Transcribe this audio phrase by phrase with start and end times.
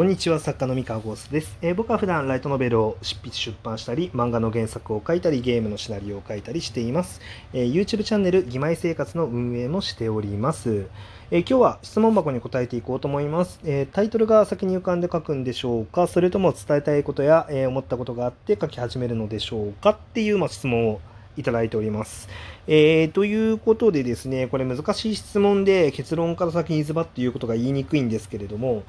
[0.00, 7.20] こんにちは、作家の三河ゴースです、えー、僕は普段ライトノベルを執筆出版したり、漫画の原作を書いたり、ゲームのシナリオを書いたりしています。
[7.52, 10.86] えー、YouTube チャンネル、義妹生活の運営もしております。
[11.30, 16.06] えー、今日は質問箱に答えていこうと思います、えタイトルが先に浮かんで書くんでしょうか？
[16.06, 19.90] それとも伝えたいことや、え思ったことがあって書き始めるのでしょうか？
[19.90, 21.02] っていう、まあ、質問を
[21.36, 22.30] いただいております。
[22.66, 28.84] えー、ということでですね、これ難しい質問で結論から先にズバッと言うことが言いにくいんですけれども、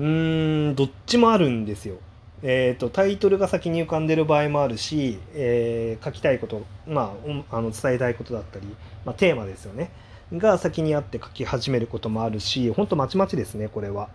[0.00, 1.96] うーん、どっちもあるんですよ。
[2.42, 7.14] えーと、タイトルが先に浮かんでる場合もあるし、えー、書きたいこと、ま
[7.50, 8.66] あ、あの伝えたいことだったり、
[9.04, 9.90] まあ、テーマですよね
[10.32, 14.08] が先にあって書き始めることもあるし本当まちまちですねこれは。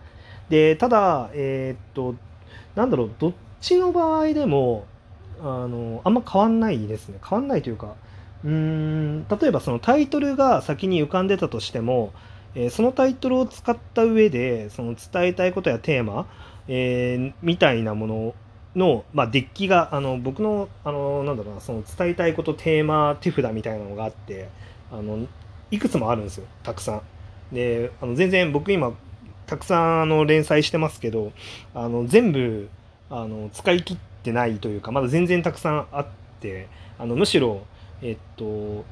[0.48, 2.16] でただえっ、ー、と
[2.74, 4.86] なんだろうどっちの場合でも
[5.40, 7.94] あのあんま変わんないですね変わんないというか
[8.44, 12.12] うーん例えばそのタイトルが先に浮かんでたとしても
[12.56, 16.26] えー、そのタイトルを使った上でその伝えたいことやテーマ、
[16.66, 18.34] えー、みたいなもの
[18.74, 24.48] の、まあ、デッキがあの僕のあのなんだろうなその伝えたいことテーマ手札みたいなのがあって
[24.90, 25.26] あの
[25.70, 27.02] いくつもあるんですよたくさん。
[27.52, 28.92] であの全然僕今
[29.46, 31.32] たくさんあの連載してますけど
[31.74, 32.68] あの全部
[33.10, 36.06] あの使い切ってないというかまだ全然たくさんあっ
[36.40, 37.64] てあのむしろ
[38.02, 38.84] えっと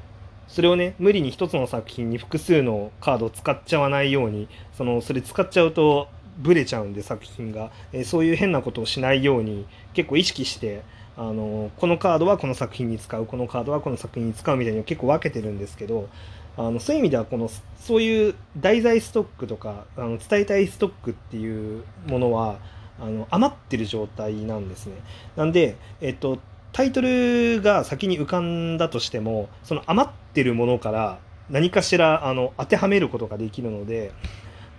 [0.47, 6.07] それをね無理に一つの作品に複数のカードを使っちゃわないようにそのそれ使っちゃうと
[6.37, 10.83] ブレちゃうんで作品が、えー、そういう変なことをしないように結構意識して
[11.17, 16.09] あのこのカードはこの作品に使うこのカードはこの作品に使うみたいに結構分けてるんですけど
[16.57, 22.59] あのそういう意味ではこのそういう題材ストックとかあの伝えたいストックっていうものは
[22.99, 24.93] あの余ってる状態なんですね。
[25.35, 26.39] なんで、えっと、
[26.75, 34.11] タイトルが先に浮かんだとしてもその余ってるものから何かしらあの当てはめることができるので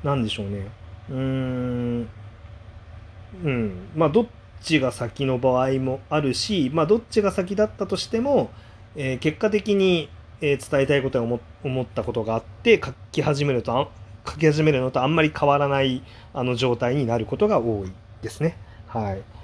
[0.05, 0.69] 何でしょうね
[1.08, 2.08] うーん
[3.42, 4.27] うんまあどっ
[4.61, 8.50] ちが先の場合もあるしまあどっちが先だったとしても、
[8.94, 10.10] えー、結果的に、
[10.43, 13.91] えー、伝えたいことや思ったことがあって書き始めると
[14.28, 16.03] 書き始めるのとあんまり変わらない
[16.34, 18.59] あの状態になることが多いですね。
[18.87, 19.35] はい。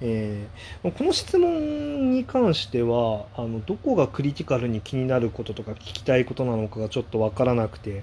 [0.00, 8.02] えー、この質問に関してはあのどこがクリティカルに気になることとか聞きたいことなのかがちょっと分からなくて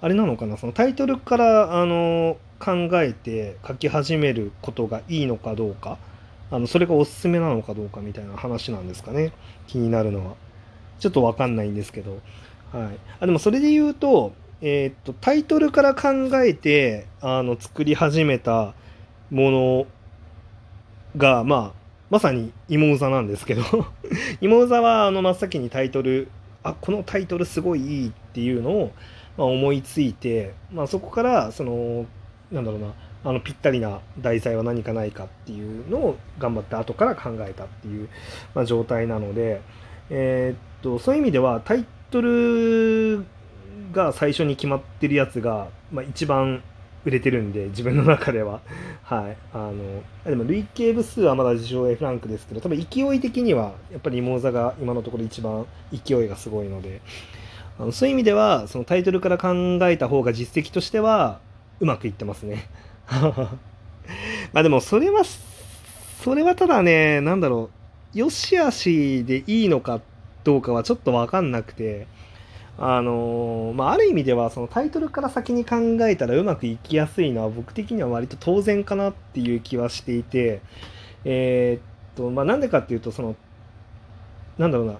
[0.00, 5.98] あれなのかなそのタイトルからあの考えて書き始めることがいいのかどうか
[6.50, 9.32] あのそれがおすすめなのかどうかみたいな話なんですかね
[9.66, 10.34] 気になるのは。
[11.02, 12.20] ちょっと分かんないんですけど、
[12.70, 18.74] はい、あでもそれで言うと,、えー、っとタイトルから考えてあの作り始めた
[19.28, 19.86] もの
[21.16, 23.62] が、まあ、まさに芋座なんですけど
[24.40, 26.28] 芋座はあの真っ先にタイトル
[26.62, 28.92] あこのタイトルすごいいいっていうのを、
[29.36, 32.06] まあ、思いついて、まあ、そこからその
[32.50, 32.92] なんだろうな
[33.24, 38.08] あのぴったりな題材は何かないかっていうのを頑張って後から考えたっていう、
[38.54, 39.60] まあ、状態なので、
[40.10, 43.24] えー、っとそういう意味ではタイトル
[43.92, 46.62] が最初に決まってるやつが、まあ、一番
[47.04, 48.60] 売れてるんで、自分の中では。
[49.02, 49.36] はい。
[49.52, 57.00] あの、でも累計部数はまだ自称 F ランクですけど、多分勢い的には、やっぱりモーザが今のところ一番勢いがすごいので、
[57.78, 59.52] あのそういう意味では、そのタイトルから考
[59.82, 61.40] えた方が実績としては、
[61.80, 62.68] うまくいってますね。
[64.52, 65.22] まあでも、それは、
[66.22, 67.70] それはただね、なんだろ
[68.14, 70.00] う、よしあしでいいのか
[70.44, 72.06] どうかはちょっとわかんなくて、
[72.78, 75.76] あのまあ、ある意味ではそのタイトルから先に考
[76.08, 80.62] えたらうまくいきやすいのは僕的には割と当然かなっていう気はしていて、
[81.24, 83.36] えー、っとまあ、なんでかっていうとその
[84.58, 84.94] なんだろうな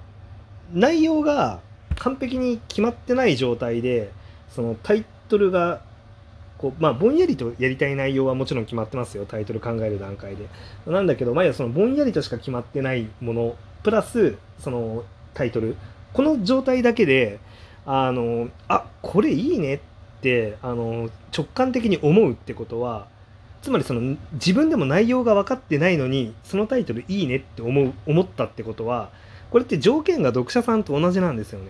[0.72, 1.60] 内容が
[1.96, 4.12] 完璧に決まってない状態で
[4.50, 5.82] そのタイトルが
[6.58, 10.46] こうまあぼんやりとやりたい内容はもちろん決まってますよタイトル考える段階で。
[10.86, 15.76] なんだけどまあそのぼんやりとしか決まってないものプラスそのタイトル。
[16.12, 17.40] この状態だけで
[17.86, 19.80] あのあこれいいねっ
[20.20, 23.06] てあの直感的に思うってことは
[23.62, 29.10] つまりその自分でも内容が分かってないのにそのタイトルいいねって思う思ったってことは
[29.50, 31.66] これって条件が読者さんと同じなんですよね。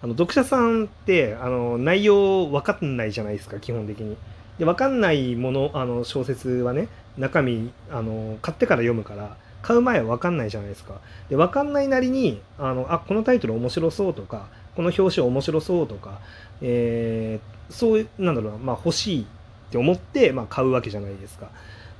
[0.00, 4.16] あの読者さんってあの内容分かんないじゃないですか基本的に。
[4.58, 9.36] で分かんないものあの小説はね中身あの買ってから読むから
[9.68, 10.94] 買う前は分かんないじゃないですか。
[11.28, 16.20] で分かんないなりにあのあこのタイトル面白そうとかこの表紙面白そうとか、
[16.62, 19.26] えー、そういうなんだろうな、まあ、欲しいっ
[19.70, 21.50] て思って、まあ、買うわけじゃないですか。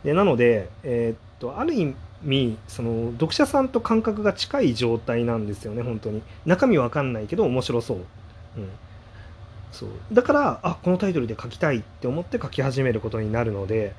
[0.02, 8.04] でなので、えー、っとある意味その読者さんと感覚が近い状態なんですよね本当に中身わかんないけど面白そう、うん、
[9.72, 13.94] そうだからあこのタイトルで書きたいって思って書き始めることになるので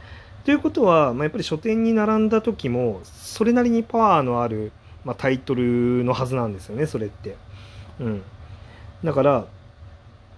[0.46, 4.72] ということは、まあ、やっぱり書店に並んだ時もそれなりにパワーのある、
[5.04, 7.36] まあ、タイトルのはずなんですよねそれって。
[8.00, 8.24] うん、
[9.04, 9.46] だから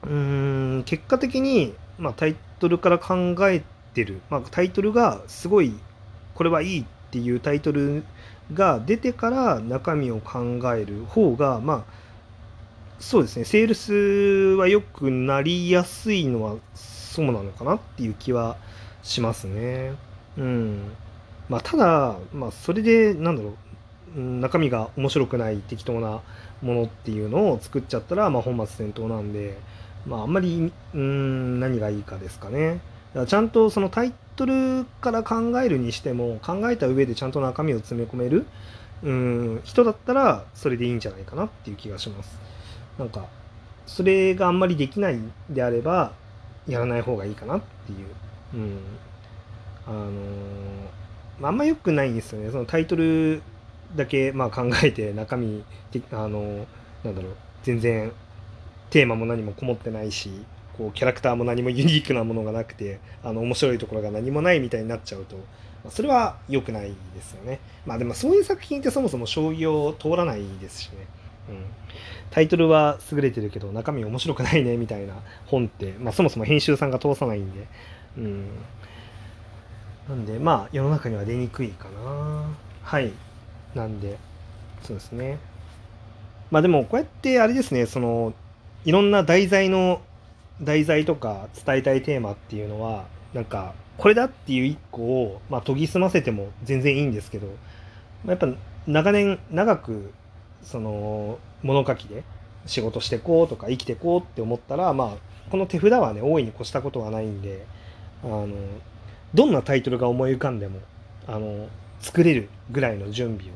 [0.03, 3.63] うーん結果的に、まあ、タイトルから考え
[3.93, 5.73] てる、まあ、タイトルがすごい
[6.33, 8.03] これはいいっていうタイトル
[8.53, 12.01] が出てから中身を考える方がまあ
[12.99, 13.93] そうですねセールス
[14.57, 18.57] は良くなりやすいのはそうなのかなっていう気は
[19.03, 19.93] しますね。
[20.37, 20.91] うん。
[21.49, 23.55] まあ、ただ、まあ、それで、なんだろ
[24.15, 26.21] う、中身が面白くない適当な
[26.61, 29.57] ものっていうのを作っちゃったら、まあ、本末転倒なんで、
[30.05, 32.69] まあ、あんまり、うん、何がいいかですかね。
[32.69, 32.79] だか
[33.21, 38.45] らちゃんとそのタイトルから考えるにしても、考えた上でちゃんと中身を詰め込める、
[39.03, 42.37] うん、人だったら、それでいいんじゃないかなっていう気がします。
[42.97, 43.25] なんか、
[43.85, 45.19] それがあんまりできない
[45.49, 46.13] であれば、
[46.67, 48.07] やらない方がいいかなっていう。
[48.53, 48.77] うん。
[49.87, 52.51] あのー、あんま良くないんですよね。
[52.51, 53.41] そのタイトル
[53.95, 55.63] だけ、まあ、考えて中身、
[56.11, 56.65] あのー、
[57.03, 58.11] なんだろう、全然
[58.89, 60.29] テーマも何もこもってないし、
[60.77, 65.35] こうキャラクターも何もユニークなものがなくて、あの面白いところが何もないみたいになっちゃうと
[65.83, 67.59] ま、それは良くないですよね。
[67.85, 71.07] まあでもそういう作品ってそもそも商業通らないですしね。
[71.49, 71.65] うん、
[72.29, 75.15] タイトルは優れてるけど中身面白くないねみたいな
[75.47, 77.67] 本って、まあ、そもそも編集さんが通さないんで、
[78.17, 78.47] うん、
[80.07, 82.45] なんでまあ世の中には出にくいかな。
[82.83, 83.11] はい。
[83.75, 84.17] なんで
[84.83, 85.39] そうですね。
[86.49, 88.33] まあでもこうやってあれですねその
[88.83, 90.01] いろんな題材の
[90.61, 97.53] 題材とか伝えたいテーマっていうのはなんかこれだっていう一個を、まあ、研ぎ澄ませても全然いいんですけど、ま
[98.27, 98.47] あ、やっぱ
[98.87, 100.11] 長年長く
[100.63, 102.23] その物書きで
[102.65, 107.65] 仕事してこうとか生きてこうって思ったらまあこの手札はね大いに越したことはないんで
[108.23, 108.49] あの
[109.33, 110.79] どんなタイトルが思い浮かんでも
[111.27, 111.67] あの
[111.99, 113.55] 作れるぐらいの準備を、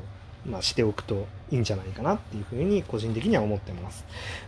[0.50, 4.04] まあ、しておくといいんじゃないかなっていうふうに個人的には思ってます。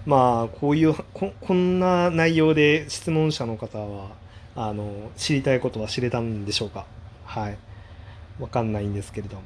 [0.06, 4.10] まあこういうここんな内容で質問者の方は
[4.56, 6.86] あの知りたいことは知れたんでしょうか？
[7.24, 7.58] はい。
[8.40, 9.42] わかんないんですけれども。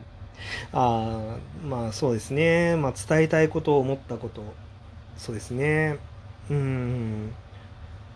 [0.73, 4.43] あまあそうですね、まあ、伝えたいことを思ったこと。
[5.17, 5.99] そうですね。
[6.51, 7.33] うん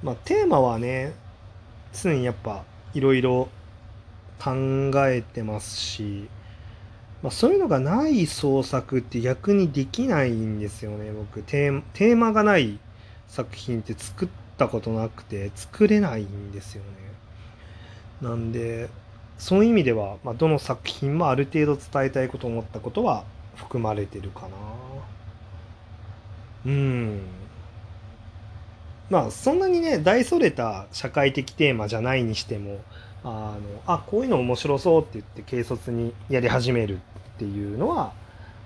[0.02, 1.14] まあテーマはね
[1.92, 2.64] 常にやっぱ
[2.94, 3.48] いろいろ
[4.38, 4.52] 考
[5.08, 6.28] えてますし、
[7.22, 11.42] まあ、そういうのがない創作って逆にできないんですよね僕。
[11.42, 12.78] テーマがない
[13.28, 16.88] 作品って作ったことなくて作れないんですよね。
[18.20, 18.88] なんで
[19.38, 23.24] そういう意味では、まあ、どの作品もある程度伝えたいこと思ったことは
[23.54, 24.48] 含まれてるかな
[26.66, 27.20] うん
[29.08, 32.80] まあそんなにね大それた社会的テーマじゃないにしても
[33.22, 37.00] あのあこういうの面白そうって言って軽率にやり始めるっ
[37.38, 38.12] ていうのは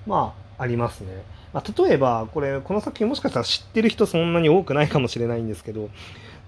[0.06, 1.23] まあありますね。
[1.52, 5.90] まあ、例えばこれこの作品もしかしたら知ってる人そんなに多くないかもしれないんですけど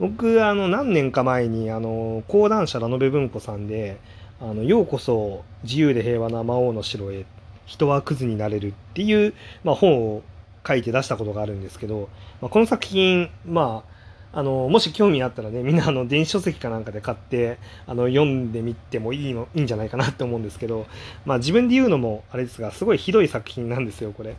[0.03, 4.01] 僕あの何年か前にあの講談社ラノベ文庫さんで
[4.43, 7.25] 「あのようこそ自由で平和な魔王の城へ
[7.67, 9.33] 人はクズになれる」っていう、
[9.63, 10.23] まあ、本を
[10.67, 12.09] 書いて出したことがあるんですけど、
[12.41, 13.85] まあ、この作品ま
[14.33, 20.87] ああのもし興味あったらねみんなあの電子書籍かなんかで買ってあの読んでみてもいいのいいんじゃないかなって思うんですけど、
[21.25, 24.35] まあ、自分で言うのもあれですがすごいひどい作品なんですよこれ。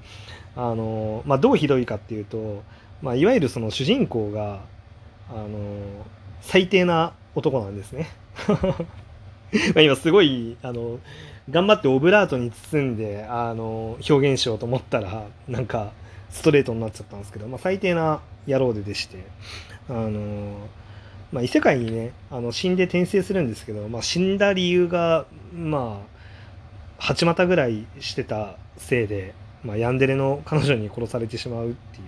[0.57, 2.63] あのまあ、どうひどいかっていうと、
[3.01, 4.59] まあ、いわゆるその主人公が
[5.33, 5.49] あの
[6.41, 8.07] 最低な男なんですね。
[9.75, 10.99] ま今すごいあの
[11.49, 15.91] 頑張ってオブラートに包んであの表現しようと思ったらなんか
[16.29, 19.23] ストレートになっちゃったんですけど、まあ、最低な野郎ででして
[19.89, 20.69] あの、
[21.31, 26.13] まあ、異世界にねあの死んで転生するんですけど、まあ、死んだ理由がまあ
[26.97, 32.03] 八股ぐらいしてたせいで、まあ、ヤンデレの彼女に殺されてしまうっていう。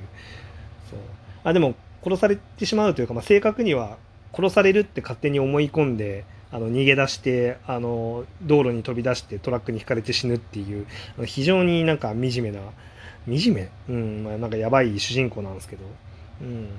[0.89, 1.00] そう。
[1.44, 1.75] あでも
[2.06, 3.98] 殺されてしまうというか、まあ、正確には
[4.34, 10.86] 殺されるって勝手に思い込んであの逃げ出してあの道路に飛び出してトラックにひかれて死ぬっていう
[11.26, 12.60] 非常になんか惨めな
[13.28, 13.70] 惨め？
[13.90, 15.84] うんまあなんかやばい主人公なんですけど。
[16.42, 16.70] うん。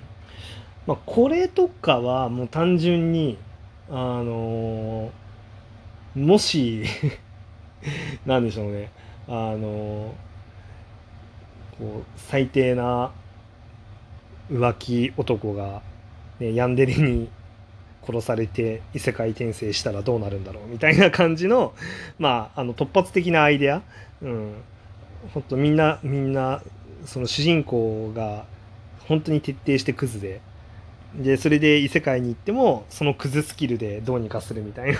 [0.87, 3.37] まあこれとかはもう単純に
[3.90, 5.11] あの
[6.14, 6.85] もし
[8.25, 8.90] なんでしょうね。
[9.28, 10.14] あの
[11.78, 13.11] こう最低な
[14.50, 15.82] 浮気男が、
[16.40, 17.28] ね、ヤンデレに
[18.06, 21.74] 殺されて異世界転生したらどうなるんだろうみたいな感じの,
[22.18, 23.82] まあ、あの突発的なアイデア、
[24.22, 24.52] うん、
[25.34, 26.62] 本当みんなみんな
[27.04, 28.44] その主人公が
[29.08, 30.40] 本当に徹底してクズで。
[31.14, 34.98] でそれで異世界に行ってもそのクズスキルでどうにかするみたいな。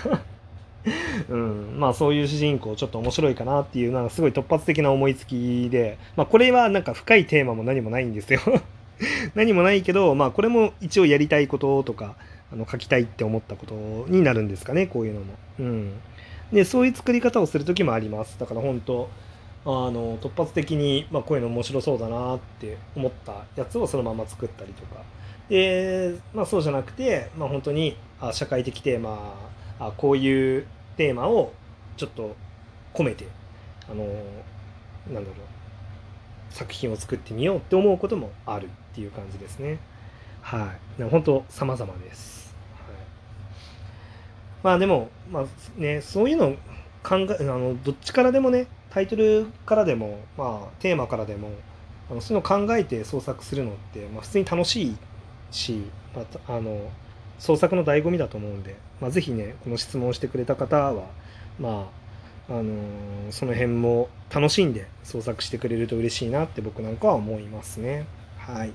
[1.29, 8.41] うん、まあそういう主人公ちょっと面白いかなっていうなんかすごい突発的な思いつきで、まあ、これはなんか深いテーマも何もないんですよ。
[9.35, 12.17] 何もないけど、まあ、これも一応やりたいこととか
[12.53, 13.75] あの書きたいって思ったこと
[14.09, 15.35] になるんですかねこういうのも。
[15.59, 15.93] うん、
[16.53, 18.39] でそういう作り方をする時もあります。
[18.39, 19.09] だから本当
[19.65, 25.03] あの突発的に、まあ、こういうの面白そうだなって思ったやつをそのまま作ったりとか。
[25.49, 29.35] で、まあ、そうじゃなくて、まあ、本当にあ社会的テーマ
[29.79, 31.53] あこういうテーマを
[31.97, 32.37] ちょっと
[32.95, 33.27] 込めて
[33.91, 34.05] あの
[35.13, 35.56] なんだろう。
[36.57, 39.79] 作品を作ってみようって思うこともあるっていう感じですね。
[40.41, 41.03] はい。
[41.03, 42.55] 本当様々です。
[42.75, 42.97] はい、
[44.63, 45.45] まあでも、まあ
[45.79, 46.57] ね、そういうの
[47.03, 51.51] 考え、あの、どっちからでもね、タイトルからでも、まあテーマからでも、
[52.11, 54.97] あのそういうのを考えて創作するのって、まあ普通に楽しい
[55.51, 55.83] し、
[56.15, 56.91] まあ、あの、
[57.39, 61.05] 創作の醍醐味だと思うんで、まあ、ぜひね、この質問をしてくれた方は、
[61.61, 62.06] まあ、
[62.49, 68.07] あのーその辺も楽しんで創作してくれると嬉しいなって僕なんかは思いますね。
[68.39, 68.73] はい。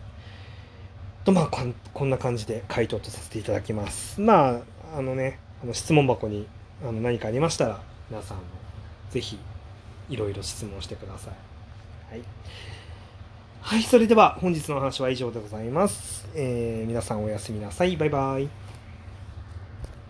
[1.23, 4.19] と、まあ、こんこんな感じで回答とさせていただきます。
[4.19, 6.47] まあ、あのね、あの質問箱に
[6.83, 8.43] あの何かありましたら、皆さんも
[9.09, 9.39] ぜひ、
[10.09, 11.33] いろいろ質問してください。
[12.11, 12.23] はい。
[13.61, 16.27] はい、それでは本日の話は以上でございます。
[16.35, 17.95] えー皆さんおやすみなさい。
[17.95, 18.70] バイバイ。